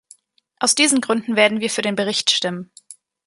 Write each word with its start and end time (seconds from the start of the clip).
Aus 0.57 0.73
diesen 0.73 0.99
Gründen 0.99 1.35
werden 1.35 1.59
wir 1.59 1.69
für 1.69 1.83
den 1.83 1.95
Bericht 1.95 2.31
stimmen. 2.31 2.71